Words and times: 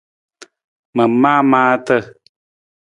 Ma 0.95 1.03
maa 1.21 1.41
maata. 1.51 1.95